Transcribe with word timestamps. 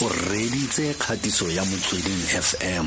o 0.00 0.08
reditse 0.30 0.94
kgatiso 0.94 1.50
ya 1.50 1.64
motsweding 1.64 2.22
fm 2.30 2.86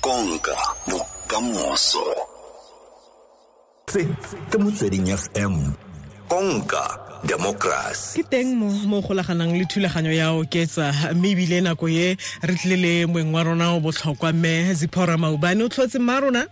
konka 0.00 0.56
bokamoso. 0.90 2.02
Se 3.86 4.02
ke 4.50 4.58
motsweding 4.58 5.06
fm 5.14 5.54
konka 6.28 6.82
democracy. 7.22 8.18
Ke 8.18 8.26
teng 8.26 8.58
mo 8.58 8.66
mo 8.66 8.98
golaganang 8.98 9.54
le 9.54 9.62
thulaganyo 9.70 10.10
ya 10.10 10.34
oketsa 10.34 11.14
mme 11.14 11.30
ebile 11.30 11.62
nako 11.62 11.86
ye 11.86 12.18
re 12.42 12.54
tlile 12.58 12.76
le 12.82 13.06
moeng 13.06 13.30
wa 13.30 13.42
rona 13.46 13.78
o 13.78 13.80
botlhokwa 13.80 14.32
mme 14.32 14.74
ziphora 14.74 15.14
maubane 15.14 15.62
o 15.62 15.68
tlhotse 15.68 16.02
mma 16.02 16.20
rona 16.20 16.42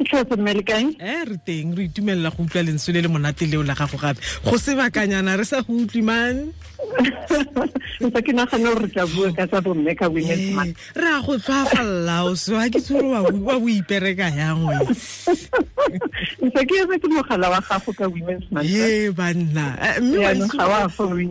ke 0.00 0.08
tlhotse 0.08 0.36
mmele 0.40 0.62
kae? 0.64 0.96
E 0.96 1.14
re 1.28 1.36
teng 1.44 1.76
re 1.76 1.84
itumelela 1.92 2.32
go 2.32 2.42
utlwa 2.48 2.62
lentswe 2.64 2.92
le 2.96 3.00
le 3.04 3.08
monate 3.12 3.44
leo 3.46 3.62
la 3.62 3.74
gago 3.76 3.98
gape. 4.00 4.20
Go 4.44 4.56
sebakanyana 4.56 5.36
re 5.36 5.44
sa 5.44 5.60
go 5.60 5.76
utlwi 5.76 6.02
man. 6.02 6.52
Ntse 8.00 8.20
ke 8.24 8.32
nagana 8.32 8.72
gore 8.72 8.88
re 8.88 8.88
tla 8.88 9.04
bua 9.12 9.28
ka 9.36 9.44
tsa 9.46 9.60
bomme 9.60 9.92
ka 9.94 10.08
women's 10.08 10.40
Eh, 10.48 10.54
month. 10.56 10.76
re 10.96 11.08
a 11.12 11.20
go 11.20 11.36
tlhoafalela 11.36 12.16
o 12.24 12.32
se 12.34 12.54
wa 12.56 12.64
ke 12.72 12.80
tsore 12.80 13.08
wa 13.12 13.20
o 13.60 13.68
ipereka 13.68 14.32
yang 14.32 14.64
ntse 15.90 16.60
ke 16.66 16.74
etse 16.82 16.96
ke 17.00 17.06
mogala 17.08 17.50
wa 17.50 17.60
gago 17.60 17.92
ka 17.96 18.06
women's 18.08 18.46
month 18.50 18.68
ye 18.68 19.10
banna. 19.10 19.66
Eh, 19.80 20.00
mme 20.00 20.18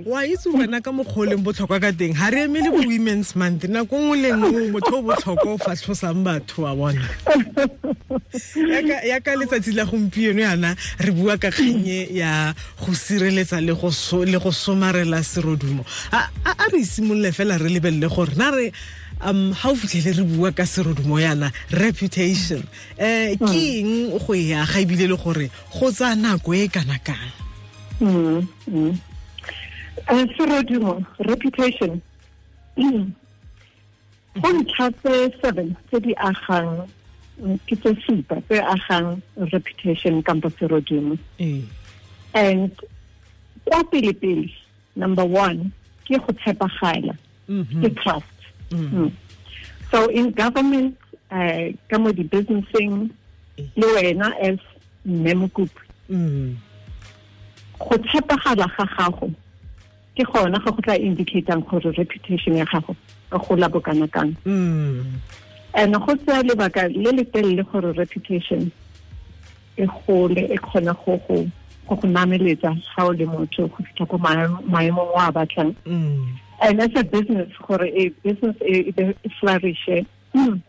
wa 0.06 0.22
itse- 0.26 0.52
wena 0.54 0.82
ka 0.82 0.92
mokgoleng 0.92 1.44
botlhokwa 1.44 1.80
ka 1.82 1.92
teng. 1.92 2.14
Ga 2.14 2.30
re 2.30 2.48
emele 2.48 2.70
bo 2.72 2.78
women's 2.84 3.36
month. 3.36 3.64
Nako 3.70 3.96
nngwe 3.98 4.18
le 4.22 4.30
nngwe 4.34 4.72
motho 4.72 4.98
o 4.98 5.02
botlhokwa 5.02 5.54
o 5.54 5.58
fatlhosang 5.58 6.24
batho 6.24 6.64
wa 6.64 6.76
bona. 6.76 7.02
Yaka- 9.10 9.36
letsatsi 9.36 9.72
la 9.74 9.86
gompieno 9.86 10.42
yana 10.42 10.76
re 11.00 11.12
bua 11.12 11.38
ka 11.38 11.50
kganye 11.52 12.08
ya 12.12 12.54
go 12.80 12.94
sireletsa 12.94 13.62
le 13.62 13.74
go 13.74 13.90
somarela 14.52 15.24
serodumo. 15.24 15.86
A 16.12 16.28
re 16.72 16.84
simolole 16.84 17.32
fela 17.32 17.58
re 17.58 17.70
lebelele 17.70 18.08
gore 18.10 18.36
na 18.36 18.52
re 18.52 18.72
um 19.22 19.52
ga 19.54 19.70
o 19.72 19.76
fitlhele 19.76 20.18
re 20.18 20.24
bua 20.24 20.52
ka 20.52 20.64
serodumo 20.64 21.20
yana 21.20 21.52
reputation. 21.72 22.64
Um 22.98 23.36
ke 23.38 23.80
eng 23.80 24.18
go 24.20 24.34
ya 24.34 24.66
ga 24.66 24.80
ebile 24.80 25.08
le 25.10 25.18
gore 25.18 25.50
go 25.74 25.92
tsaya 25.92 26.16
nako 26.16 26.54
e 26.56 26.68
kana 26.68 27.00
kang? 27.04 27.32
Mm, 28.02 28.48
mm. 28.72 28.98
Eh, 30.08 30.26
serodumo 30.38 31.06
reputation. 31.20 32.02
Go 32.78 34.50
ntlha 34.54 34.88
tse 35.02 35.32
seven 35.42 35.76
tse 35.90 36.00
di 36.00 36.14
agang 36.16 36.88
ke 37.68 37.76
tse 37.76 37.92
supa 38.06 38.40
tse 38.48 38.62
agang 38.62 39.22
reputation 39.52 40.24
kampo 40.24 40.50
serodumo 40.60 41.18
and 42.34 42.72
kwa 43.66 43.84
pele-pele 43.92 44.48
number 44.96 45.26
one 45.26 45.72
ke 46.08 46.16
go 46.20 46.32
tshepagala 46.40 47.18
Mhm. 47.50 47.82
ke 47.82 47.90
trust 48.00 48.39
Mm. 48.72 48.90
Mm. 48.94 49.12
so 49.92 50.08
in 50.10 50.32
government 50.32 50.98
uh, 51.32 51.74
ka 51.90 51.98
mo 51.98 52.12
di-businesseng 52.14 53.10
le 53.76 53.88
wena 53.96 54.32
as 54.42 54.60
mmemokopi 55.06 55.82
Mm. 56.10 56.56
go 57.80 57.98
tshepagala 57.98 58.66
ga 58.78 58.86
gago 58.98 59.32
ke 60.16 60.24
gona 60.26 60.60
ga 60.60 60.72
go 60.72 60.82
tla 60.82 60.98
indicatang 60.98 61.62
gore 61.70 61.92
reputation 61.98 62.56
ya 62.58 62.66
gago 62.66 62.96
e 63.34 63.38
gola 63.38 63.70
bokana 63.70 64.08
kang 64.12 64.36
Mm. 64.46 65.06
and 65.74 65.94
go 65.94 66.16
tsaya 66.16 66.44
lebaka 66.44 66.90
le 66.94 67.12
le 67.12 67.24
telele 67.26 67.64
gore 67.72 67.94
reputation 67.94 68.72
e 69.78 69.86
gole 69.86 70.46
e 70.50 70.58
kgona 70.58 70.94
go 71.06 71.18
go 71.28 71.46
go 71.90 72.08
nameletsa 72.08 72.74
ga 72.96 73.06
o 73.06 73.12
le 73.14 73.26
motho 73.26 73.68
go 73.70 73.78
fitlha 73.86 74.06
ko 74.10 74.18
maemo- 74.18 74.62
maemong 74.70 75.14
wa 75.14 75.32
batlang 75.32 75.74
Mm. 75.86 76.38
And 76.62 76.82
as 76.82 76.92
a 76.96 77.04
business 77.04 77.50
gore 77.68 77.86
a 77.86 78.10
business 78.24 78.56
e 78.62 78.94
e- 78.98 79.16
e 79.24 79.30
flourishe 79.40 80.06
mm, 80.36 80.62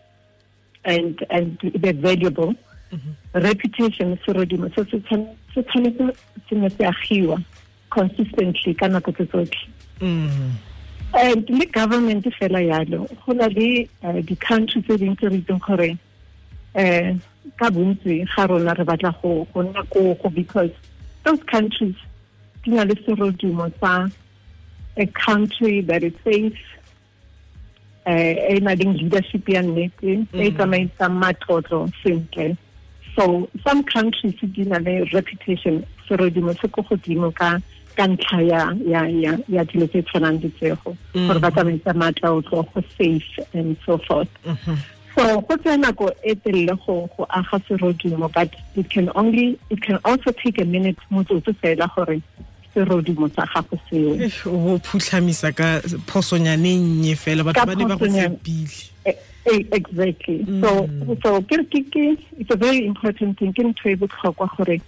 and 0.84 1.24
and 1.30 1.58
be 1.80 1.92
valuable 1.92 2.55
reputation 3.34 4.17
serodimo 4.27 4.68
se 4.74 4.84
se 4.90 4.98
tshwan- 5.01 5.34
se 5.55 5.62
tshwanetse 5.62 6.14
se 6.48 6.55
ne 6.56 6.70
se 6.70 6.84
agiwa 6.86 7.39
consistently 7.90 8.74
ka 8.74 8.89
nako 8.89 9.12
tse 9.12 9.27
tsotlhe 9.27 9.68
Mm. 10.01 10.52
and 11.12 11.51
le 11.51 11.67
government 11.67 12.24
fela 12.39 12.61
yalo 12.62 13.07
go 13.27 13.33
na 13.33 13.46
le 13.46 13.89
eh, 14.02 14.22
di-country 14.24 14.83
tse 14.83 14.96
dingwe 14.96 15.17
tse 15.17 15.28
re 15.28 15.36
itseng 15.39 15.61
gore 15.67 15.90
um 16.74 17.20
ka 17.58 17.70
bontsi 17.70 18.24
ga 18.36 18.46
rona 18.46 18.74
re 18.74 18.84
batla 18.84 19.12
go 19.22 19.45
go 19.52 19.62
nna 19.62 19.83
koo 19.90 20.30
because 20.30 20.70
those 21.24 21.42
countries 21.51 21.95
di 22.64 22.70
na 22.70 22.84
le 22.84 22.95
serodumo 23.05 23.68
sa 23.80 24.08
a 25.00 25.06
country 25.06 25.80
that 25.80 26.02
is 26.02 26.12
safe 26.24 26.58
eh 28.06 28.56
e 28.56 28.61
na 28.61 28.74
leng 28.74 28.94
leadership 29.00 29.48
ya 29.48 29.62
nnete 29.62 30.12
e 30.33 30.46
e 30.46 30.50
tsamaisang 30.50 31.16
matlotlo 31.22 31.90
sentle. 32.02 32.56
So 33.16 33.48
some 33.66 33.83
countries 33.84 34.34
di 34.40 34.64
na 34.64 34.78
le 34.78 35.05
reputation 35.12 35.84
serodumo 36.08 36.55
se 36.60 36.68
ko 36.68 36.83
godimo 36.83 37.34
ka 37.34 37.60
ka 37.96 38.06
ntlha 38.06 38.40
ya 38.52 38.60
ya 38.92 39.02
ya 39.24 39.33
ya 39.48 39.64
dilo 39.64 39.86
tse 39.86 40.02
tshwanang 40.02 40.40
le 40.42 40.48
tsego 40.56 40.96
gore 41.14 41.39
ba 41.40 41.50
tsamaisa 41.50 41.92
matlotlo 41.94 42.64
go 42.72 42.80
safe 42.96 43.39
and 43.52 43.77
so 43.84 43.98
forth. 43.98 44.33
Mhm. 44.44 44.78
so 45.14 45.40
go 45.40 45.56
tsaya 45.56 45.77
nako 45.77 46.10
e 46.22 46.34
telele 46.34 46.74
go 46.86 47.08
go 47.16 47.27
aga 47.30 47.58
serodumo 47.68 48.33
but 48.33 48.50
it 48.77 48.89
can 48.90 49.10
only 49.14 49.58
it 49.70 49.83
can 49.83 49.98
also 50.05 50.30
take 50.33 50.58
a 50.60 50.64
minute 50.64 50.96
motsotso 51.10 51.52
fela 51.60 51.89
gore 51.94 52.22
serodumo 52.75 53.29
sa 53.35 53.47
gago 53.47 53.77
o 54.47 54.58
bo 54.58 54.79
phutlhamisa 54.79 55.53
ka 55.55 55.81
phosonyane 56.07 56.77
nnye 56.79 57.17
fela 57.17 57.42
batho 57.45 57.67
ba 57.67 57.75
ne 57.75 57.85
ba 57.85 57.97
go 57.97 58.07
exactly. 59.45 60.45
So 60.61 60.89
so 61.23 61.41
ke 61.42 61.57
ke 61.70 61.81
ke 61.91 62.05
it's 62.39 62.51
a 62.51 62.57
very 62.57 62.86
important 62.86 63.39
thing 63.39 63.53
ke 63.53 63.64
ntho 63.64 63.91
e 63.91 63.97
botlhokwa 63.97 64.48
gore 64.57 64.81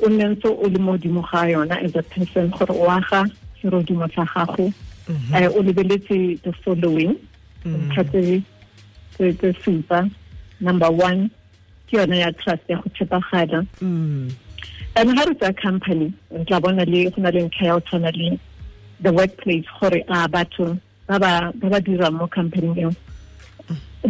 o 0.00 0.08
nne 0.08 0.34
ntse 0.34 0.48
o 0.48 0.66
le 0.68 0.78
mo 0.78 0.96
godimo 0.96 1.22
ga 1.30 1.46
yona 1.50 1.82
as 1.82 1.94
a 1.96 2.02
person 2.02 2.50
gore 2.50 2.70
o 2.70 2.88
aga 2.88 3.26
serodimo 3.60 4.06
sa 4.14 4.24
gago 4.24 4.72
eh, 5.34 5.48
o 5.48 5.62
lebeletse 5.62 6.40
the 6.42 6.52
following. 6.64 7.16
Ntlha 7.64 8.04
tse 8.08 9.52
supa. 9.62 10.08
Number 10.60 10.90
one 10.90 11.30
ke 11.88 11.98
yona 11.98 12.16
ya 12.16 12.30
trust 12.30 12.62
ya 12.68 12.76
go 12.80 12.88
tshepagala. 12.90 13.66
Mm. 13.82 14.30
And 14.96 15.18
ha 15.18 15.24
re 15.24 15.34
tsa 15.34 15.52
company 15.52 16.12
o 16.30 16.44
tla 16.44 16.60
bona 16.60 16.84
le 16.84 17.10
go 17.10 17.22
na 17.22 17.30
le 17.30 17.42
ntlha 17.48 17.66
ya 17.66 17.74
go 17.74 17.80
tshwana 17.80 18.12
le 18.16 18.38
the 19.00 19.12
workplace 19.12 19.64
gore 19.80 20.02
a 20.08 20.28
batho 20.28 20.78
ba 21.06 21.18
ba 21.18 21.52
ba 21.54 21.68
ba 21.70 21.80
dirang 21.80 22.14
mo 22.14 22.26
company 22.26 22.80
eo. 22.80 22.90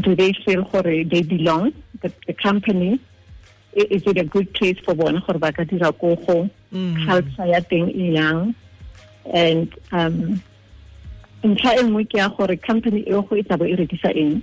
Do 0.01 0.15
they 0.15 0.33
feel 0.45 0.63
gore 0.63 1.05
they 1.05 1.23
belong? 1.23 1.73
The, 2.03 2.13
the 2.27 2.33
company 2.33 3.01
is 3.73 4.03
it 4.07 4.19
a 4.19 4.25
good 4.25 4.53
place 4.55 4.79
for 4.85 4.95
bona 4.95 5.21
gore 5.21 5.39
ba 5.39 5.53
ka 5.53 5.65
dira 5.65 5.93
ko 5.93 6.17
go? 6.17 6.51
Mm. 6.73 7.07
culture 7.07 7.47
ya 7.47 7.61
teng 7.61 7.91
e 7.91 8.15
yang? 8.15 8.55
And 9.35 9.69
um 9.93 10.41
ntlha 11.43 11.79
e 11.79 11.83
nngwe 11.83 12.09
ke 12.09 12.19
ya 12.19 12.29
gore 12.29 12.57
company 12.57 13.05
eo 13.07 13.23
go 13.23 13.37
e 13.37 13.43
tla 13.43 13.57
bo 13.57 13.65
e 13.65 13.77
rekisa 13.77 14.13
eng 14.15 14.43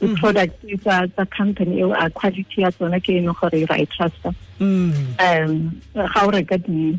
di-product 0.00 0.54
tsa 0.82 1.06
tsa 1.08 1.24
company 1.36 1.80
eo 1.80 1.92
a 1.94 2.10
quality 2.10 2.62
ya 2.62 2.70
tsona 2.70 3.00
ke 3.00 3.16
eno 3.18 3.32
gore 3.32 3.64
ra 3.66 3.76
e 3.78 3.86
trusta 3.86 4.34
Mm. 4.60 5.18
um 5.18 5.52
ga 5.94 6.20
o 6.26 6.30
reka 6.30 6.58
di 6.58 6.94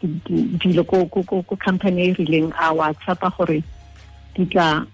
di- 0.00 0.20
di- 0.28 0.46
dilo 0.60 0.84
ko 0.84 1.08
company 1.56 2.10
e 2.10 2.12
rileng 2.12 2.52
a 2.60 2.72
wa 2.74 2.92
tshepa 2.92 3.32
gore 3.36 3.62
di 4.36 4.44
tla 4.46 4.84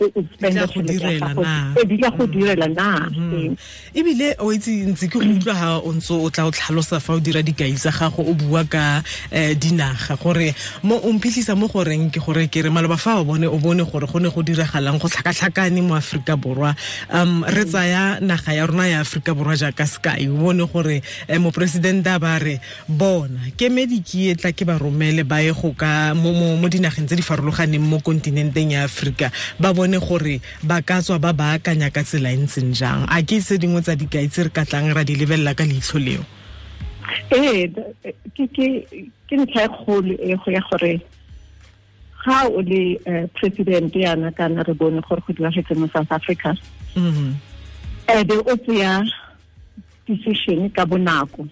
o- 0.00 0.04
o- 0.04 0.12
o 0.14 0.20
spend 0.34 0.54
Di 0.54 0.58
tla 0.58 0.66
go 0.66 0.82
tšhelete 0.82 0.92
ya 0.92 0.98
direla 0.98 1.34
na? 1.34 1.74
Eh, 1.76 1.84
di 1.86 1.96
go 1.98 2.24
direla 2.26 2.66
na? 2.68 2.88
Mm. 3.10 3.32
Eh, 3.34 3.98
ebile 3.98 4.28
o 4.38 4.52
itse 4.52 4.70
ntse 4.86 5.08
ke 5.08 5.18
go 5.18 5.24
utlwa 5.26 5.54
ga 5.54 5.68
o 5.82 5.90
ntse 5.92 6.12
o 6.14 6.30
tla 6.30 6.46
o 6.46 6.50
tlhalosa 6.50 7.00
fa 7.00 7.12
o 7.14 7.20
dira 7.20 7.42
dikai 7.42 7.74
tsa 7.74 7.90
gago 7.90 8.22
o 8.22 8.34
bua 8.34 8.64
ka 8.64 9.02
um 9.32 9.54
dinaga. 9.58 10.16
Gore 10.22 10.54
mo 10.82 11.00
o 11.02 11.08
mphitlhisa 11.12 11.56
mo 11.56 11.66
goreng 11.68 12.10
ke 12.10 12.20
gore 12.20 12.46
ke 12.48 12.62
re 12.62 12.70
maloba 12.70 12.96
fa 12.98 13.18
o 13.20 13.24
bone 13.24 13.46
o 13.46 13.58
bone 13.58 13.82
gore 13.84 14.06
go 14.06 14.18
ne 14.18 14.28
go 14.30 14.42
diragalang 14.42 14.98
go 15.00 15.08
tlhakatlhakane 15.08 15.80
mo 15.82 15.94
aforika 15.94 16.36
borwa. 16.36 16.74
Um 17.10 17.44
re 17.48 17.64
tsaya 17.64 18.20
naga 18.20 18.52
ya 18.54 18.66
rona 18.66 18.86
ya 18.86 19.00
aforika 19.00 19.34
borwa 19.34 19.56
jaaka 19.56 19.86
sky 19.86 20.28
o 20.28 20.36
bone 20.36 20.66
gore 20.66 21.02
moporesidente 21.38 22.06
a 22.10 22.18
ba 22.18 22.38
re 22.38 22.60
bona 22.88 23.40
kemedi 23.56 24.02
ke 24.04 24.30
etla 24.36 24.52
ke 24.52 24.64
ba 24.68 24.76
romele 24.78 25.24
ba 25.24 25.40
ye 25.40 25.52
go 25.52 25.72
ka 25.72 26.12
mo 26.14 26.68
dinageng 26.68 27.06
tse 27.08 27.16
di 27.16 27.22
farologaneng 27.24 27.80
mo 27.80 27.98
kontinenteng 28.04 28.76
ya 28.76 28.84
aforika 28.84 29.30
ba 29.58 29.72
bone 29.72 29.87
gore 29.96 30.44
ba 30.62 30.82
ka 30.84 31.00
tswa 31.00 31.16
ba 31.18 31.32
baakanya 31.32 31.88
ka 31.88 32.04
tsela 32.04 32.28
e 32.28 32.36
ntseng 32.36 32.76
jang? 32.76 33.08
A 33.08 33.24
ke 33.24 33.40
se 33.40 33.56
dingwe 33.56 33.80
tsa 33.80 33.96
dikai 33.96 34.28
tse 34.28 34.44
re 34.44 34.50
ka 34.52 34.68
tlang 34.68 34.92
ra 34.92 35.00
di 35.08 35.16
lebelela 35.16 35.56
ka 35.56 35.64
leitlho 35.64 35.96
leo. 35.96 36.22
Ee 37.32 37.64
ke 38.36 38.44
ke 38.52 38.66
ke 39.24 39.34
ntlha 39.40 39.64
e 39.64 39.68
kgolo 39.72 40.12
e 40.20 40.36
go 40.36 40.50
ya 40.52 40.60
gore 40.68 41.00
ga 42.24 42.44
o 42.52 42.60
le 42.60 43.00
eh, 43.08 43.24
president 43.32 43.88
yana 43.96 44.28
kana 44.36 44.60
re 44.68 44.74
bone 44.76 45.00
gore 45.00 45.24
go 45.24 45.32
diragetse 45.32 45.72
mo 45.78 45.88
south 45.88 46.12
africa 46.12 46.52
Mhm. 46.96 47.32
e 48.12 48.24
be 48.24 48.34
o 48.36 48.56
tseya 48.56 49.00
decision 50.08 50.68
ka 50.70 50.84
bonako. 50.84 51.48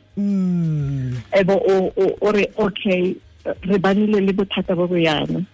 Ebe 1.33 1.41
e 1.41 1.45
be 1.45 1.55
o 2.21 2.29
re 2.33 2.45
okay 2.57 3.17
re 3.63 3.79
banile 3.79 4.21
le 4.21 4.33
bothata 4.33 4.75
bo 4.75 4.87
bo 4.89 4.97
yana 4.97 5.45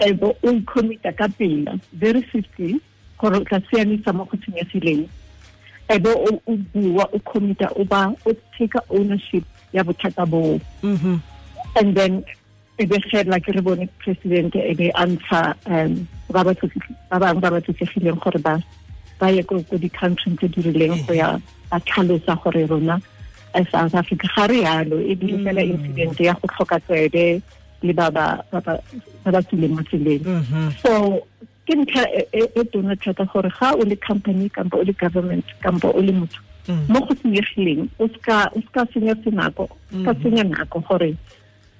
Mhm. 0.00 0.08
e 0.08 0.12
bo 0.12 0.36
o 0.42 0.50
icommita 0.50 1.12
ka 1.16 1.28
pela 1.38 1.78
very 1.92 2.22
swiftly 2.30 2.80
gore 3.18 3.36
o 3.36 3.44
tla 3.44 3.60
siamisa 3.70 4.12
mo 4.14 4.24
go 4.24 4.36
senyegileng 4.44 5.08
e 5.88 5.98
bo 5.98 6.10
o 6.46 6.56
bua 6.72 7.08
o 7.12 7.18
commita 7.20 7.68
o 7.76 7.84
ba 7.84 8.14
o 8.26 8.32
take 8.58 8.78
ownership 8.90 9.44
ya 9.72 9.82
bothata 9.82 10.26
boo 10.26 10.60
mhm 10.82 11.20
and 11.76 11.96
then 11.96 12.24
e 12.78 12.84
be 12.86 12.98
fela 13.10 13.40
ke 13.40 13.54
re 13.54 13.60
bone 13.60 13.88
president 13.98 14.54
e 14.56 14.74
be 14.74 14.90
a 14.94 15.06
ntsha 15.06 15.54
um 15.66 16.06
ba 16.32 16.44
ba 16.44 16.54
bangwe 17.20 17.40
ba 17.40 17.50
ba 17.50 17.60
tsotsegileng 17.60 18.20
gore 18.20 18.40
ba 18.42 18.56
ba 19.20 19.30
ye 19.30 19.42
ko 19.42 19.60
di-country 19.70 20.36
tse 20.36 20.48
di 20.48 20.60
rileng 20.66 21.06
go 21.06 21.12
ya 21.14 21.38
ba 21.70 21.78
tlhalosa 21.80 22.36
gore 22.42 22.66
rona 22.66 23.00
south 23.70 23.94
africa 23.94 24.26
ga 24.36 24.46
re 24.48 24.60
yalo 24.64 24.96
e 25.00 25.14
bile 25.14 25.38
fela 25.44 25.62
incident 25.62 26.20
ya 26.20 26.34
go 26.40 26.48
tlhoka 26.48 26.80
tsebe 26.80 27.42
le 27.82 27.92
ba 27.92 28.10
ba 28.10 29.40
tswileng 29.42 29.74
mo 29.76 29.82
tseleng 29.82 30.22
so 30.82 30.90
ke 31.66 31.74
ntlha 31.78 32.04
e 32.32 32.62
tona 32.72 32.96
thata 32.96 33.24
gore 33.24 33.50
ga 33.58 33.74
o 33.74 33.82
le 33.84 33.96
company 33.96 34.48
kampo 34.50 34.78
o 34.78 34.84
le 34.84 34.92
government 34.92 35.44
kampo 35.62 35.88
o 35.94 36.00
le 36.00 36.12
motho 36.12 36.40
mo 36.88 37.00
go 37.06 37.14
senyegileng 37.22 37.88
o 37.98 38.08
ska 38.08 38.50
senya 38.94 39.14
senako 39.24 39.66
o 39.70 40.02
ska 40.02 40.14
senya 40.22 40.44
nako 40.44 40.78
gore 40.88 41.10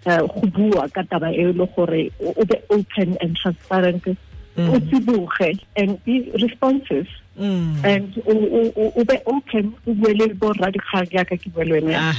go 0.07 0.47
bua 0.55 0.89
ka 0.91 1.03
taba 1.11 1.31
e 1.31 1.45
le 1.53 1.67
gore 1.75 2.11
o 2.19 2.45
be 2.45 2.57
open 2.71 3.17
and 3.23 3.37
transparent 3.37 4.03
o 4.57 4.79
tsiboge 4.81 5.59
and 5.77 6.03
be 6.05 6.31
responsive 6.41 7.09
and 7.39 8.23
o 8.27 9.05
be 9.05 9.17
open 9.27 9.75
o 9.87 9.95
bue 9.95 10.13
le 10.15 10.29
borra 10.35 10.69
dikgang 10.71 11.09
yaka 11.13 11.37
ke 11.37 11.49
bue 11.55 11.65
le 11.65 11.81
wena 11.81 12.13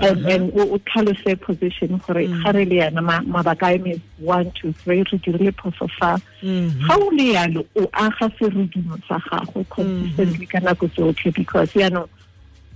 and 0.00 0.52
o 0.52 0.78
tlhalose 0.84 1.40
position 1.40 1.96
gore 2.06 2.26
ga 2.44 2.52
re 2.52 2.64
le 2.64 2.76
yana 2.82 3.00
mabaka 3.24 3.72
a 3.72 3.78
eme 3.78 4.00
one 4.20 4.50
two 4.52 4.72
three 4.84 5.00
re 5.02 5.18
dirile 5.24 5.52
phoso 5.56 5.88
fa. 5.98 6.20
Ga 6.42 6.94
o 6.96 7.08
le 7.10 7.32
yalo 7.32 7.64
o 7.76 7.88
aga 7.92 8.28
serodumo 8.38 9.00
sa 9.08 9.18
gago 9.18 9.64
consistently 9.70 10.46
ka 10.46 10.58
nako 10.60 10.88
tsotlhe 10.92 11.32
because 11.34 11.72
yaanong 11.72 12.08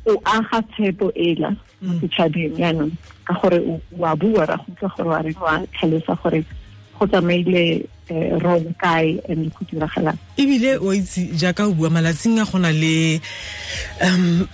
o 0.06 0.16
aga 0.24 0.62
tshepo 0.72 1.12
ela 1.14 1.52
mo 1.82 1.92
setšhabeng 2.00 2.56
yaanong 2.56 2.92
ka 3.28 3.34
gore 3.34 3.60
wa 3.92 4.16
bua 4.16 4.46
ra 4.46 4.56
go 4.56 4.72
utlwa 4.72 4.90
gore 4.96 5.08
wa 5.08 5.20
reng 5.22 5.40
wa 5.40 5.54
tlhalosa 5.76 6.16
gore 6.22 6.44
go 6.98 7.06
tsamaile 7.06 7.84
rong 8.42 8.74
kae 8.78 9.20
and 9.28 9.50
go 9.54 9.64
diragalang 9.70 10.18
ebile 10.36 10.76
o 10.80 10.92
itse 10.92 11.32
jaaka 11.36 11.66
o 11.68 11.72
bua 11.72 11.90
malatsing 11.90 12.40
a 12.40 12.44
gona 12.44 12.72
le 12.72 13.20
um 14.00 14.46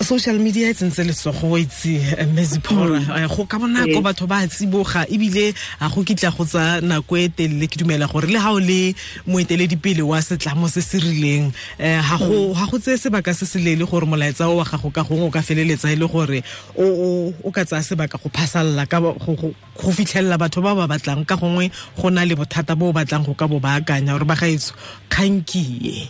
social 0.00 0.38
media 0.38 0.70
e 0.70 0.74
tsentse 0.74 1.02
letsogo 1.04 1.52
o 1.52 1.58
itse 1.58 1.98
mesipora 2.34 3.00
go 3.28 3.46
ka 3.46 3.58
bonako 3.58 4.02
batho 4.02 4.26
ba 4.26 4.46
tsiboga 4.46 5.06
ebile 5.08 5.54
ga 5.80 5.88
go 5.88 6.02
kitla 6.04 6.30
go 6.30 6.44
tsa 6.44 6.80
nako 6.80 7.16
e 7.16 7.28
telele. 7.28 7.66
Ke 7.72 7.78
dumela 7.78 8.06
gore 8.06 8.26
le 8.26 8.38
ga 8.38 8.52
o 8.52 8.58
le 8.58 8.94
moeteledipele 9.26 10.02
wa 10.02 10.20
setlamo 10.20 10.68
se 10.68 10.80
se 10.80 10.98
rileng 10.98 11.52
um 11.78 12.52
ga 12.54 12.66
go 12.66 12.78
tseye 12.78 12.98
sebaka 12.98 13.34
se 13.34 13.46
se 13.46 13.58
leele 13.58 13.84
gore 13.86 14.06
molaetsa 14.06 14.48
o 14.48 14.56
wa 14.56 14.64
gago 14.64 14.90
ka 14.90 15.02
gongwe 15.02 15.26
o 15.26 15.30
ka 15.30 15.42
feleletsa 15.42 15.92
e 15.92 15.96
le 15.96 16.06
gore 16.06 16.42
o 16.76 17.50
ka 17.50 17.64
tsaya 17.64 17.82
sebaka 17.82 18.18
go 18.18 18.28
phasalela 18.28 18.86
go 18.86 19.90
fitlhelela 19.90 20.38
batho 20.38 20.60
ba 20.62 20.74
ba 20.74 20.86
batlang. 20.86 21.24
Ka 21.24 21.36
gongwe 21.36 21.70
go 21.96 22.10
na 22.10 22.24
le 22.24 22.34
bothata 22.52 22.76
bo 22.76 22.88
o 22.88 22.92
batlang 22.92 23.24
go 23.24 23.32
ka 23.34 23.48
bo 23.48 23.56
baakanya 23.56 24.12
gore 24.12 24.28
ba 24.28 24.36
gaetso 24.36 24.76
kgankie 25.08 26.08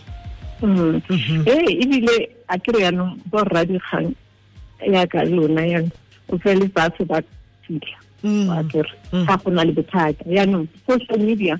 ee 1.46 1.70
ebile 1.82 2.28
a 2.48 2.58
kere 2.58 2.82
yaanong 2.82 3.14
borra 3.30 3.62
dikgang 3.62 4.10
yaka 4.82 5.22
lona 5.24 5.62
yang 5.62 5.86
o 6.28 6.38
fele 6.38 6.66
batho 6.74 7.06
ba 7.06 7.22
fitlha. 7.62 7.98
Akere 8.58 8.90
ga 9.26 9.36
go 9.38 9.50
na 9.50 9.62
le 9.62 9.72
bothata. 9.72 10.26
Yaanong 10.26 10.66
social 10.86 11.18
media 11.18 11.54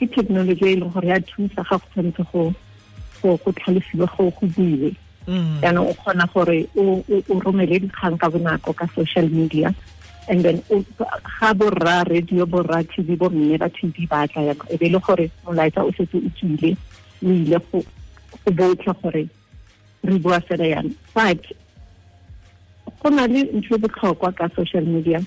ke 0.00 0.08
technology 0.08 0.64
e 0.64 0.76
leng 0.80 0.92
gore 0.92 1.08
ya 1.08 1.20
thusa 1.20 1.60
ga 1.60 1.76
go 1.76 1.84
tshwanetse 1.92 2.24
go 2.32 3.52
tlhalosiwe 3.52 4.06
go 4.16 4.32
go 4.32 4.46
buiwe. 4.56 4.90
Yaanong 5.60 5.88
o 5.88 5.94
kgona 6.00 6.24
gore 6.32 6.64
o 6.76 7.36
romele 7.40 7.84
dikgang 7.84 8.16
ka 8.16 8.32
bonako 8.32 8.72
ka 8.72 8.88
social 8.96 9.28
media 9.28 9.68
and 10.28 10.44
then 10.44 10.62
ga 10.68 11.52
borra 11.54 12.04
radio 12.08 12.46
borra 12.46 12.82
tv 12.84 13.16
bo 13.18 13.28
mme 13.30 13.58
ba 13.58 13.68
tv 13.68 14.06
ba 14.08 14.26
tla 14.28 14.42
ya 14.42 14.54
e 14.70 14.76
be 14.76 14.88
le 14.88 14.98
gore 14.98 15.30
molaetsa 15.44 15.82
o 15.84 15.92
setse 15.92 16.16
o 16.16 16.30
tswile 16.36 16.76
o 17.22 17.28
ile 17.28 17.58
go 17.70 17.82
botlha 18.46 18.94
gore 19.02 19.28
re 20.04 20.18
bua 20.18 20.40
fela 20.40 20.66
yana 20.66 20.90
but 21.14 21.42
go 23.02 23.10
na 23.10 23.26
le 23.26 23.42
ntho 23.52 23.74
e 23.74 23.78
botlhokwa 23.78 24.32
ka 24.32 24.48
social 24.56 24.86
media 24.86 25.20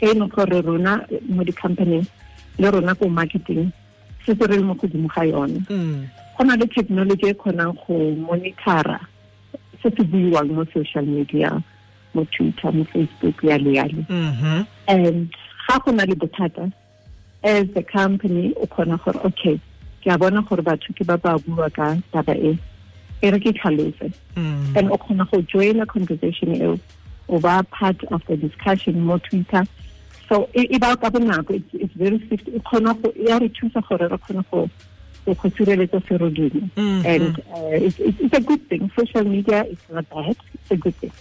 e 0.00 0.06
leng 0.06 0.28
gore 0.28 0.60
rona 0.60 1.06
mo 1.28 1.44
di-company 1.44 2.00
le 2.58 2.70
rona 2.70 2.94
ko 2.94 3.08
marketing 3.08 3.72
se 4.24 4.34
se 4.34 4.46
re 4.46 4.56
le 4.56 4.64
mo 4.64 4.74
godimo 4.74 5.08
ga 5.08 5.22
yone. 5.24 5.60
Go 6.36 6.44
na 6.44 6.56
le 6.56 6.66
technology 6.66 7.28
e 7.28 7.34
kgonang 7.34 7.76
go 7.76 7.94
monitora 8.16 9.00
se 9.82 9.90
se 9.90 10.02
buiwang 10.04 10.50
mo 10.50 10.64
social 10.72 11.04
media 11.06 11.62
mo 12.16 12.24
twitter 12.36 12.72
mo 12.72 12.84
facebook 12.84 13.36
yalo 13.50 13.70
yalo. 13.78 14.02
Mm-hmm. 14.08 14.62
And 14.88 15.30
ga 15.68 15.78
go 15.78 15.92
na 15.92 16.04
le 16.04 16.14
bothata 16.14 16.72
as 17.44 17.68
a 17.76 17.82
company 17.82 18.54
o 18.56 18.66
kgona 18.66 18.98
gore 19.04 19.20
okay 19.24 19.60
ke 20.02 20.14
a 20.14 20.18
bona 20.18 20.42
gore 20.42 20.62
batho 20.62 20.96
ke 20.96 21.06
ba 21.06 21.18
ba 21.18 21.38
bua 21.38 21.70
ka 21.70 21.96
taba 22.12 22.34
e 22.50 22.58
e 23.22 23.30
re 23.30 23.38
ke 23.38 23.52
tlhalose 23.58 24.12
mm-hmm. 24.34 24.76
and 24.76 24.90
o 24.90 24.98
kgona 24.98 25.30
go 25.30 25.42
join 25.42 25.80
a 25.80 25.86
conversation 25.86 26.54
eo 26.60 26.78
o 27.28 27.38
ba 27.38 27.62
part 27.70 28.02
of 28.04 28.22
the 28.26 28.36
discussion 28.36 29.00
mo 29.00 29.18
twitter. 29.18 29.64
So 30.28 30.48
e 30.54 30.78
ba 30.78 30.96
ka 30.96 31.10
bonako 31.10 31.62
it's 31.72 31.94
very 31.94 32.18
swift 32.26 32.48
e 32.48 32.58
kgona 32.58 32.94
go 33.02 33.12
ya 33.16 33.38
re 33.38 33.48
thusa 33.48 33.82
gore 33.88 34.08
re 34.08 34.18
kgona 34.18 34.44
go 34.50 34.68
sireletsa 35.34 36.00
and 37.04 37.38
uh, 37.38 37.68
it's, 37.72 37.98
it's 37.98 38.34
a 38.34 38.40
good 38.40 38.68
thing. 38.68 38.90
Social 38.96 39.24
media 39.24 39.64
is 39.64 39.78
not 39.90 40.08
bad. 40.08 40.36
It's 40.54 40.70
a 40.70 40.76
good 40.76 40.94
thing. 40.96 41.12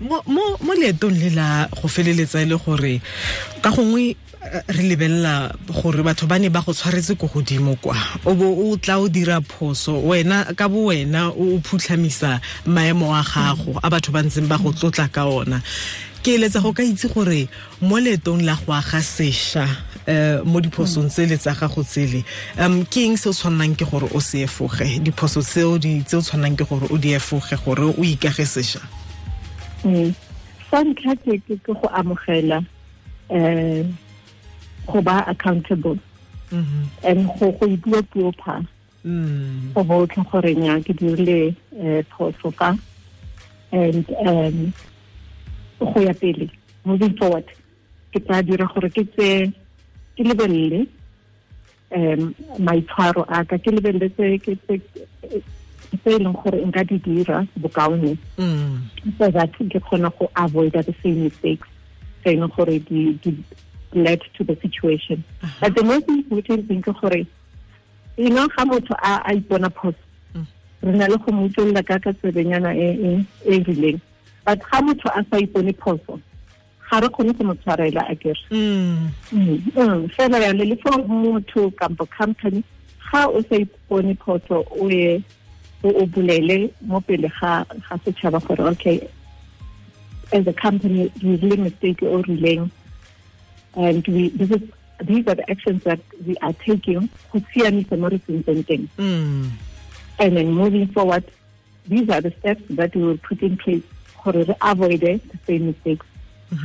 Mo 0.00 0.22
mo 0.26 0.72
leetong 0.74 1.16
le 1.16 1.30
la 1.34 1.66
go 1.68 1.88
feleletsa 1.88 2.42
e 2.42 2.44
le 2.44 2.56
gore 2.56 3.00
ka 3.62 3.70
gongwe 3.70 4.16
re 4.68 4.82
lebelela 4.84 5.56
gore 5.72 6.02
batho 6.04 6.28
ba 6.28 6.38
ne 6.38 6.48
ba 6.48 6.60
go 6.60 6.72
tshwaretse 6.72 7.16
ko 7.18 7.26
godimo 7.26 7.80
kwa. 7.80 7.96
O 8.26 8.34
bo 8.34 8.44
o 8.44 8.76
tla 8.76 9.00
o 9.00 9.08
dira 9.08 9.40
phoso. 9.40 10.00
Wena 10.04 10.54
ka 10.54 10.68
bo 10.68 10.92
wena 10.92 11.32
o 11.32 11.58
phutlhamisa 11.64 12.40
maemo 12.66 13.08
a 13.08 13.24
gago 13.24 13.80
a 13.82 13.88
batho 13.90 14.12
ba 14.12 14.22
ntseng 14.22 14.48
ba 14.48 14.58
go 14.58 14.72
tlotla 14.72 15.08
ka 15.08 15.24
ona 15.24 15.62
ke 16.26 16.34
eletsa 16.34 16.58
go 16.58 16.72
ka 16.74 16.82
itse 16.82 17.06
gore 17.06 17.46
mo 17.80 18.02
leetong 18.02 18.42
la 18.42 18.56
go 18.58 18.72
aga 18.74 18.98
sešwa 18.98 19.62
um 20.10 20.50
mo 20.50 20.58
diphosong 20.58 21.06
tsele 21.06 21.38
tsa 21.38 21.54
gago 21.54 21.84
tsele 21.86 22.24
um 22.58 22.82
ke 22.82 23.04
eng 23.06 23.14
se 23.14 23.30
o 23.30 23.32
tshwannang 23.32 23.78
ke 23.78 23.86
gore 23.86 24.10
o 24.10 24.18
se 24.18 24.42
efoge? 24.42 24.98
Diphoso 25.06 25.38
tseo 25.38 25.78
tse 25.78 26.16
o 26.18 26.22
tshwannang 26.26 26.58
ke 26.58 26.66
gore 26.66 26.90
o 26.90 26.98
di 26.98 27.14
efoge 27.14 27.54
gore 27.62 27.94
o 27.94 28.02
ikage 28.02 28.42
sešwa? 28.42 28.82
Sa 30.66 30.82
ntlha 30.82 31.14
ke 31.22 31.62
go 31.62 31.86
amogela 31.94 32.58
um 33.30 33.94
go 34.90 34.98
ba 35.02 35.22
accountable. 35.30 35.94
And 36.50 37.30
go 37.38 37.54
go 37.54 37.70
ibua 37.70 38.02
puo 38.02 38.34
pha. 38.42 38.66
Go 39.06 39.82
botlhe 39.86 40.26
gore 40.26 40.54
nya 40.58 40.82
ke 40.82 40.90
dirile 40.90 41.54
phoso 42.10 42.50
ka. 42.50 42.74
And 43.70 44.10
um 44.26 44.74
go 45.80 46.00
ya 46.00 46.14
pele 46.14 46.50
moving 46.84 47.16
forward 47.18 47.44
ke 48.12 48.20
tla 48.26 48.42
dira 48.42 48.66
gore 48.74 48.90
ke 48.90 49.04
tse 49.16 49.52
ke 50.16 50.22
lebelele 50.24 50.86
um 51.96 52.34
maitshwaro 52.58 53.24
a 53.28 53.44
ka 53.44 53.58
ke 53.58 53.70
lebelele 53.76 54.08
tse 54.14 54.38
tse 54.42 56.10
e 56.10 56.18
leng 56.18 56.36
gore 56.42 56.64
nka 56.66 56.84
di 56.84 56.98
dira 56.98 57.46
bokaone 57.60 58.16
so 59.18 59.30
that 59.30 59.52
ke 59.58 59.78
kgona 59.80 60.10
go 60.18 60.30
avoida 60.34 60.82
the 60.82 60.94
same 61.02 61.22
mistakes 61.24 61.68
tse 62.22 62.32
e 62.32 62.36
leng 62.40 62.52
gore 62.56 62.78
di 62.78 63.18
led 63.92 64.20
to 64.36 64.44
the 64.44 64.56
situation 64.62 65.22
uh 65.42 65.46
-huh. 65.48 65.60
but 65.60 65.74
the 65.74 65.84
most 65.84 66.08
important 66.08 66.68
thing 66.68 66.82
ke 66.82 66.92
gore 67.00 67.26
you 68.16 68.30
know 68.30 68.48
ga 68.48 68.64
motho 68.64 68.94
a 69.02 69.20
a 69.24 69.34
ipona 69.34 69.70
phoso 69.70 70.00
re 70.82 70.92
na 70.92 71.06
le 71.08 71.16
go 71.16 71.32
mo 71.32 71.44
utlwelela 71.46 71.82
ka 71.82 71.98
ka 71.98 72.12
tsebenyana 72.12 72.74
e 72.74 72.88
e 73.44 73.58
rileng 73.66 74.00
but 74.46 74.60
ga 74.70 74.80
motho 74.80 75.10
a 75.10 75.20
sa 75.28 75.36
ipone 75.42 75.74
phoso 75.74 76.20
ga 76.88 77.00
re 77.00 77.08
kgone 77.08 77.36
go 77.36 77.44
mo 77.44 77.54
tshwarela 77.54 78.06
a 78.08 78.14
kere 78.14 78.38
fela 80.14 80.38
yalo 80.38 80.64
le 80.70 80.76
for 80.76 80.98
motho 81.02 81.70
kampo 81.74 82.08
company. 82.08 82.62
Ga 83.10 83.26
o 83.26 83.42
sa 83.42 83.56
ipone 83.56 84.16
phoso 84.18 84.64
o 84.70 84.88
ye 84.88 85.22
o 85.82 86.06
bulele 86.06 86.72
mo 86.80 87.00
pele 87.00 87.28
ga 87.40 87.64
ga 87.68 87.98
setšhaba 87.98 88.40
gore 88.46 88.70
okay 88.70 89.08
as 90.32 90.46
a 90.46 90.52
company 90.52 91.10
we 91.22 91.36
really 91.36 91.56
mistake 91.56 92.02
o 92.02 92.22
rileng. 92.22 92.70
And 93.74 94.06
we 94.08 94.30
this 94.30 94.50
is 94.50 94.62
these 95.02 95.26
are 95.26 95.34
the 95.34 95.50
actions 95.50 95.82
that 95.84 96.00
we 96.24 96.36
are 96.38 96.52
taking 96.52 97.08
go 97.32 97.40
siamisa 97.52 97.98
mo 97.98 98.08
re 98.08 98.18
sentseng 98.26 98.64
teng 98.64 98.88
mm. 98.96 99.50
and 100.18 100.36
then 100.36 100.50
moving 100.50 100.86
forward 100.88 101.24
these 101.86 102.08
are 102.08 102.20
the 102.20 102.32
steps 102.38 102.62
that 102.70 102.94
we 102.96 103.02
will 103.02 103.18
put 103.18 103.42
in 103.42 103.56
place 103.56 103.82
gore 104.26 104.42
re 104.50 104.54
avoid 104.60 105.00
the 105.06 105.38
same 105.46 105.66
mistakes 105.70 106.06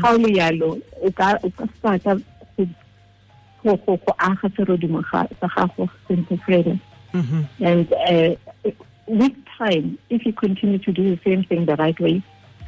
ga 0.01 0.09
o 0.13 0.17
le 0.17 0.33
yalo 0.39 0.69
o 1.05 1.11
ka 1.11 1.37
starta 1.77 2.17
go 3.63 3.75
go 3.85 3.97
go 3.97 4.13
aga 4.17 4.49
serodimo 4.57 5.03
sa 5.11 5.27
gago 5.41 5.89
sentle 6.07 6.37
fela 6.45 6.77
Mhm. 7.13 7.45
and 7.59 7.87
uh, 7.93 8.31
with 9.07 9.35
time 9.57 9.97
if 10.09 10.25
you 10.25 10.31
continue 10.33 10.79
to 10.79 10.91
do 10.93 11.03
the 11.15 11.19
same 11.25 11.43
thing 11.43 11.65
the 11.65 11.75
right 11.75 11.99
way 11.99 12.21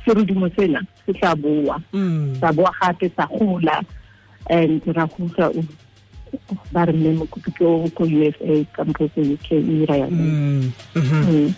serodimo 0.06 0.50
sela 0.56 0.82
se 1.06 1.14
tla 1.14 1.36
boa 1.36 1.82
Mm. 1.94 2.40
sa 2.40 2.52
boa 2.52 2.72
gape 2.82 3.08
sa 3.16 3.26
gola 3.28 3.80
and 4.50 4.82
ra 4.88 5.06
go 5.08 5.24
utlwa 5.26 5.48
o- 5.56 5.66
ba 6.74 6.86
re 6.86 6.94
mme 6.94 7.14
mokopi 7.24 7.52
ke 7.56 7.64
o 7.64 7.88
ko 7.96 8.04
usa 8.04 8.66
kampo 8.76 9.08
ko 9.16 9.22
uk 9.22 9.48
o 9.52 9.56
ira 9.80 9.96
yana 9.98 10.12
Mm. 10.12 10.72
Mhm. 10.96 11.54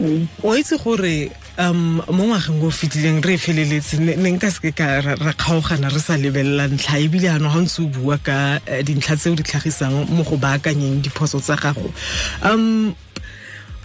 Mm, 0.00 0.26
o 0.42 0.56
itse 0.56 0.78
gore 0.82 1.30
um 1.58 2.04
mo 2.12 2.22
ngwageng 2.28 2.60
o 2.60 2.70
fetileng 2.70 3.24
re 3.24 3.34
e 3.34 3.40
feleletse 3.40 3.96
ne 3.96 4.30
nka 4.36 4.50
seke 4.52 4.76
ka 4.76 5.00
ra 5.00 5.32
kgaogana 5.32 5.88
re 5.88 6.00
sa 6.00 6.20
lebelela 6.20 6.68
ntlha 6.68 7.00
ebile 7.00 7.28
ano 7.32 7.48
ga 7.48 7.60
ntse 7.64 7.80
o 7.80 7.88
bua 7.88 8.20
ka 8.20 8.60
dintlha 8.84 9.06
dintlha 9.06 9.16
tseo 9.16 9.34
di 9.34 9.42
tlhagisang 9.42 10.04
mo 10.10 10.22
go 10.24 10.36
baakanyeng 10.36 11.00
diphoso 11.00 11.40
tsa 11.40 11.56
gago. 11.56 11.92
Um 12.42 12.94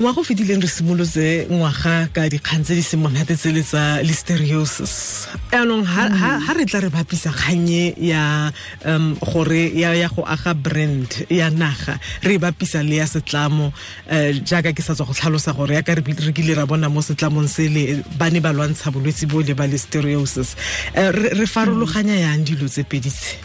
ngwaga 0.02 0.22
o 0.22 0.24
fetileng 0.26 0.62
re 0.62 0.68
simolotse 0.68 1.46
ngwaga 1.46 2.10
ka 2.10 2.26
dikgang 2.26 2.66
tse 2.66 2.74
di 2.74 2.82
seng 2.82 3.06
monate 3.06 3.38
tse 3.38 3.54
le 3.54 3.62
tsa 3.62 4.02
listeriosis. 4.02 5.30
Ha- 5.54 6.42
ha 6.42 6.54
re 6.58 6.66
tla 6.66 6.82
re 6.82 6.90
bapisa 6.90 7.30
kganye 7.30 7.94
ya 8.02 8.50
um 8.82 9.14
gore 9.22 9.70
ya 9.78 10.10
go 10.10 10.26
aga 10.26 10.54
brand 10.58 11.06
ya 11.30 11.50
naga 11.54 12.00
re 12.26 12.34
e 12.34 12.38
bapisa 12.42 12.82
le 12.82 12.98
ya 12.98 13.06
setlamo 13.06 13.70
um 14.10 14.34
jaaka 14.42 14.74
ke 14.74 14.82
sa 14.82 14.98
tswa 14.98 15.06
go 15.06 15.14
tlhalosa 15.14 15.54
gore 15.54 15.78
yaka 15.78 15.94
re 15.94 16.02
kile 16.34 16.58
ra 16.58 16.66
bona 16.66 16.90
mo 16.90 17.02
setlamong 17.06 17.46
se 17.46 17.70
le 17.70 18.02
ba 18.18 18.30
ne 18.34 18.42
ba 18.42 18.50
lwantsha 18.58 18.90
bolwetse 18.90 19.30
bo 19.30 19.46
le 19.46 19.54
ba 19.54 19.70
listeriosis. 19.70 20.58
Re 20.98 21.30
re 21.38 21.46
farologanya 21.46 22.18
yang 22.18 22.42
dilo 22.42 22.66
tse 22.66 22.82
peditse 22.90 23.38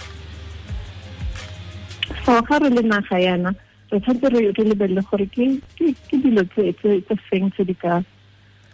so 2.24 2.40
ga 2.40 2.56
re 2.64 2.70
le 2.72 2.80
naga 2.80 3.20
yana 3.20 3.52
re 3.96 4.00
tshwanetse 4.04 4.28
re 4.36 4.44
re 4.52 4.64
lebelele 4.70 5.02
gore 5.10 5.26
ke 5.32 5.48
ke 5.80 6.16
dilo 6.22 6.44
tse 6.52 6.72
tse 6.84 7.16
feng 7.30 7.48
tse 7.56 7.64
di 7.64 7.74
ka 7.74 8.00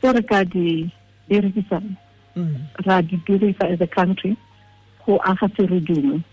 tse 0.00 0.12
re 0.18 0.22
ka 0.32 0.42
di 0.44 0.90
berekisang 1.30 1.94
Mm, 2.32 2.64
ra 2.88 3.02
di 3.04 3.20
dirisa 3.28 3.68
as 3.68 3.80
a 3.84 3.86
country 3.86 4.32
go 5.04 5.20
aga 5.20 5.52
serodumo 5.52 6.24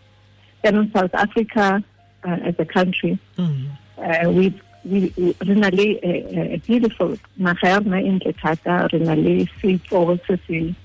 yaanong 0.63 0.87
south 0.95 1.11
africa 1.11 1.83
uh, 2.23 2.39
as 2.47 2.55
a 2.55 2.63
country 2.63 3.19
mm, 3.35 3.67
uh, 3.99 4.31
we 4.31 4.47
re 4.85 5.55
na 5.55 5.67
le 5.69 5.99
a, 6.03 6.55
a 6.55 6.57
beautiful 6.57 7.17
naga 7.37 7.67
ya 7.67 7.79
rona 7.79 7.99
e 7.99 8.11
ntle 8.11 8.33
thata. 8.41 8.87
Re 8.91 8.99
na 8.99 9.13
le 9.13 9.45
setso 9.59 10.19
se 10.25 10.39
se 10.47 10.75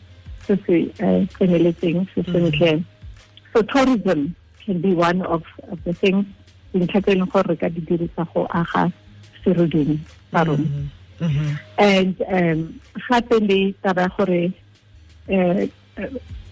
se 0.46 0.56
se 0.66 0.76
uh, 0.99 1.23
tseneletseng 1.38 2.06
se 2.14 2.23
sentle. 2.23 2.84
So 3.52 3.62
tourism 3.62 4.34
can 4.64 4.80
be 4.80 4.94
one 4.94 5.23
of, 5.23 5.42
of 5.70 5.78
the 5.84 5.92
things 5.94 6.26
dintlha 6.75 7.00
tse 7.00 7.12
e 7.12 7.14
leng 7.14 7.31
gore 7.31 7.49
re 7.49 7.57
ka 7.57 7.69
di 7.69 7.81
dirisa 7.81 8.26
go 8.35 8.47
aga 8.50 8.90
serodumo 9.45 9.99
sa 10.31 10.43
rona. 10.43 10.64
Mhm, 10.64 10.88
mhm, 11.21 11.59
and 11.78 12.23
um 12.28 12.81
gape 13.09 13.38
le 13.49 13.73
taba 13.83 14.02
ya 14.02 14.11
gore 14.16 14.52
uh, 15.31 15.66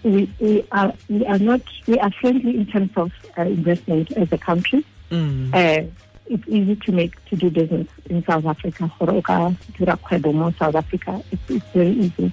we, 0.03 0.29
we 0.39 0.65
are 0.71 0.93
we 1.09 1.25
are 1.25 1.39
not 1.39 1.61
we 1.87 1.99
are 1.99 2.11
friendly 2.11 2.55
in 2.57 2.65
terms 2.65 2.91
of 2.95 3.11
uh, 3.37 3.41
investment 3.43 4.11
as 4.11 4.31
a 4.31 4.37
country. 4.37 4.85
Mm, 5.11 5.53
uh, 5.53 5.83
it's 6.27 6.47
easy 6.47 6.75
to 6.75 6.91
make 6.91 7.13
to 7.25 7.35
do 7.35 7.49
business 7.49 7.87
in 8.09 8.23
South 8.23 8.45
Africa 8.45 8.89
gore 8.99 9.17
o 9.17 9.21
ka 9.21 9.51
dira 9.77 9.97
kgwebo 9.97 10.33
mo 10.33 10.51
South 10.51 10.75
Africa. 10.75 11.21
It's, 11.31 11.49
it's 11.49 11.69
very 11.73 11.91
easy. 11.91 12.31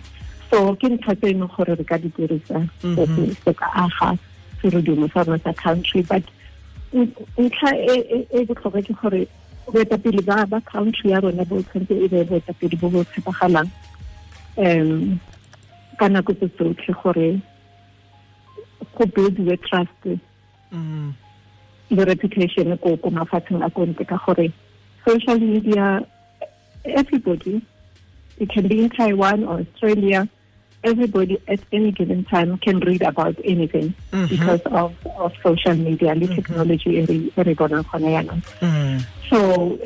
So 0.50 0.74
ke 0.76 0.90
ntlha 0.90 1.14
tse 1.18 1.30
e 1.30 1.34
leng 1.34 1.50
gore 1.50 1.74
re 1.74 1.84
ka 1.84 1.96
di 1.98 2.08
dirisa 2.10 2.68
go 2.82 3.54
ka 3.54 3.68
aga 3.74 4.18
serodumo 4.62 5.10
sa 5.12 5.22
rona 5.22 5.38
sa 5.38 5.52
country 5.52 6.02
but 6.02 6.22
ntlha 6.92 7.70
e 7.76 8.44
botlhokwa 8.46 8.82
ke 8.82 8.92
gore 9.02 9.26
boetapele 9.72 10.22
ba 10.22 10.46
ba 10.46 10.60
country 10.60 11.10
ya 11.10 11.20
rona 11.20 11.44
bo 11.44 11.62
tshwanetse 11.62 11.94
e 11.94 12.08
be 12.08 12.24
boetapele 12.24 12.76
bo 12.80 12.88
bo 12.90 13.04
tshepagalang 13.04 13.70
um 14.56 15.20
ka 15.98 16.08
nako 16.08 16.32
tse 16.34 16.48
tsotlhe 16.48 16.94
gore 17.02 17.40
go 18.94 19.06
buildiwe 19.06 19.56
trust 19.56 20.02
mm, 20.72 21.12
le 21.90 22.04
reputation 22.04 22.76
ko 22.78 22.96
ko 22.96 23.10
mafatsheng 23.10 23.62
a 23.62 23.70
kontle. 23.70 24.04
Ka 24.04 24.18
gore 24.26 24.52
social 25.06 25.38
media 25.38 26.02
everybody 26.84 27.62
it 28.38 28.48
can 28.48 28.66
be 28.68 28.82
in 28.82 28.90
Taiwan 28.90 29.44
or 29.44 29.60
Australia 29.60 30.28
everybody 30.82 31.36
at 31.48 31.60
any 31.72 31.90
given 31.92 32.24
time 32.24 32.56
can 32.58 32.80
read 32.80 33.02
about 33.02 33.36
anything 33.44 33.92
Mhm. 34.12 34.28
because 34.28 34.60
of 34.72 34.94
of 35.18 35.32
social 35.42 35.74
media 35.74 36.14
le 36.14 36.26
technology 36.26 36.90
e 37.00 37.04
re 37.04 37.16
e 37.36 37.42
re 37.48 37.54
bonang 37.54 37.84
gona 37.90 38.08
yaanong 38.16 38.42
mm, 38.60 39.04
so 39.28 39.78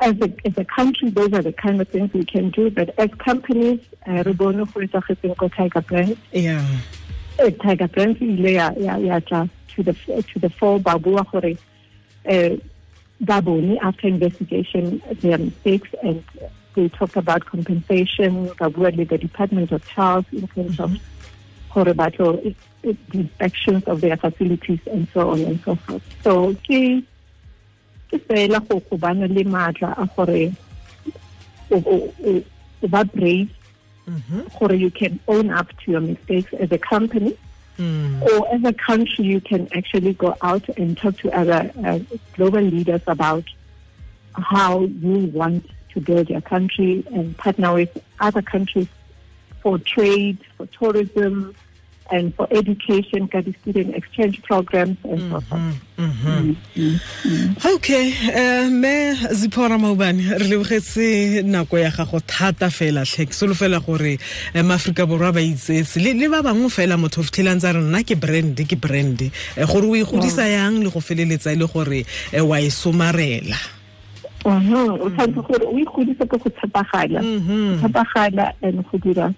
as 0.00 0.14
a 0.20 0.28
as 0.44 0.58
a 0.58 0.64
country 0.64 1.08
those 1.10 1.32
are 1.32 1.42
the 1.42 1.52
kind 1.52 1.80
of 1.80 1.88
things 1.88 2.12
we 2.12 2.24
can 2.24 2.50
do 2.50 2.68
but 2.70 2.92
as 2.98 3.08
companies 3.24 3.80
uh, 4.06 4.22
re 4.26 4.32
bone 4.32 4.64
go 4.64 5.34
ko 5.34 5.48
Tiger 5.48 5.80
Brands. 5.80 6.18
Yeah. 6.32 6.64
Uh, 7.38 7.50
Tiger 7.64 7.88
Brands 7.88 8.20
ile 8.20 8.52
ya 8.60 8.70
ya 8.76 8.96
ya 8.96 9.20
tla 9.20 9.48
to 9.74 9.82
the 9.82 9.94
to 10.32 10.38
the 10.38 10.50
fore 10.50 10.78
ba 10.80 10.98
bua 10.98 11.24
gore 11.32 11.56
uh, 12.28 12.56
ba 13.20 13.40
bone 13.40 13.78
after 13.80 14.08
investigation 14.08 15.00
their 15.22 15.38
mistakes 15.38 15.88
and 16.02 16.22
they 16.74 16.88
talked 16.88 17.16
about 17.16 17.44
compensation 17.46 18.50
le 18.60 19.04
the 19.04 19.18
Department 19.18 19.72
of 19.72 19.86
Health 19.88 20.26
in 20.32 20.46
terms 20.48 20.80
of 20.80 20.96
it- 22.44 22.56
it- 22.82 22.96
inspections 23.12 23.84
of 23.84 24.00
their 24.00 24.16
facilities 24.16 24.80
and 24.90 25.06
so 25.14 25.30
on 25.30 25.40
and 25.40 25.60
so 25.64 25.74
forth. 25.76 26.02
So 26.22 26.54
ke 26.54 27.02
ke 28.10 28.18
fela 28.28 28.60
go 28.68 28.80
go 28.80 28.96
bana 28.96 29.26
le 29.28 29.44
matla 29.44 29.94
a 29.96 30.06
gore 30.16 30.52
o- 31.70 32.44
ba 32.88 33.04
brave 33.04 33.48
mhm, 34.08 34.58
gore 34.58 34.74
you 34.74 34.90
can 34.90 35.18
own 35.28 35.50
up 35.50 35.68
to 35.84 35.92
your 35.92 36.00
mistakes 36.00 36.52
as 36.54 36.70
a 36.72 36.78
company 36.78 37.36
mm, 37.78 38.22
or 38.22 38.52
as 38.54 38.62
a 38.64 38.72
country 38.72 39.24
you 39.24 39.40
can 39.40 39.68
actually 39.72 40.12
go 40.14 40.34
out 40.42 40.68
and 40.76 40.96
talk 40.98 41.16
to 41.18 41.30
other 41.32 41.70
uh, 41.84 41.98
global 42.36 42.60
leaders 42.60 43.00
about 43.06 43.44
how 44.34 44.80
you 44.80 45.30
want 45.32 45.64
to 45.92 46.00
build 46.00 46.28
your 46.30 46.40
country 46.40 47.04
and 47.14 47.36
partner 47.36 47.74
with 47.74 48.02
other 48.20 48.42
countries 48.42 48.88
for 49.62 49.78
trade, 49.78 50.38
for 50.56 50.66
tourism, 50.66 51.54
and 52.10 52.34
for 52.34 52.46
education, 52.50 53.26
got 53.26 53.44
student 53.62 53.94
exchange 53.96 54.42
programs 54.42 54.98
and 55.04 55.20
so 55.30 55.40
forth. 55.40 55.62
Mm 55.96 56.12
-hmm. 56.18 57.74
okay 57.74 58.06
um 58.40 58.80
me 58.80 59.14
Zipora 59.38 59.78
maubane 59.78 60.22
re 60.38 60.46
lebogetse 60.48 61.42
nako 61.42 61.78
ya 61.78 61.90
gago 61.90 62.20
thata 62.20 62.70
fela 62.70 63.04
tlhe. 63.04 63.26
Ke 63.26 63.34
solofela 63.34 63.78
gore 63.80 64.18
um 64.54 64.66
maaforika 64.66 65.06
borwa 65.06 65.32
ba 65.32 65.40
itsetse. 65.40 66.00
Le 66.00 66.28
ba 66.28 66.42
bangwe 66.42 66.68
fela 66.70 66.96
motho 66.96 67.20
o 67.20 67.24
fitlhelang 67.24 67.60
tsa 67.60 67.72
re 67.72 67.80
nna 67.80 68.02
ke 68.04 68.16
brand 68.24 68.56
ke 68.70 68.76
brand. 68.76 69.20
Eh, 69.56 69.66
gore 69.66 69.86
o 69.86 69.94
e 69.96 70.04
godisa 70.04 70.44
yang 70.48 70.82
le 70.84 70.90
go 70.90 71.00
feleletsa 71.00 71.52
e 71.52 71.56
le 71.56 71.66
gore 71.66 72.00
eh, 72.32 72.44
wa 72.50 72.58
e 72.60 72.70
somarela 72.70 73.81
Угу. 74.44 74.96
Вот 74.96 75.12
он 75.18 75.34
такой, 75.34 75.58
ой, 75.66 75.84
худи 75.84 76.14
так 76.14 76.32
вот 76.32 76.54
сапахайла. 76.60 77.20
Сапахайла, 77.80 78.52
эм, 78.60 78.84
худира. 78.84 79.34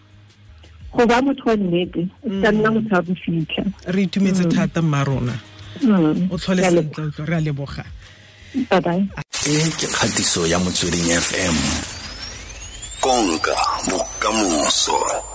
Go 0.94 1.06
ba 1.06 1.20
motho 1.20 1.50
wa 1.50 1.56
nnete, 1.56 2.08
o 2.22 2.28
tla 2.28 2.52
nna 2.52 2.70
motho 2.70 2.94
wa 2.94 3.02
bofitlha. 3.02 3.64
Re 3.86 4.02
itumetse 4.02 4.44
thata 4.44 4.80
mmarona. 4.82 5.32
O 6.30 6.38
tlhole 6.38 6.62
sentle 6.70 7.10
o 7.18 7.24
re 7.24 7.36
a 7.36 7.40
leboga. 7.40 7.84
Bye 8.70 8.80
bye. 8.80 9.08
E 9.46 9.70
ke 9.74 9.86
kgatiso 9.90 10.46
ya 10.46 10.58
motsweding 10.58 11.10
FM. 11.10 11.56
Konka 13.00 13.56
bokamoso. 13.90 15.33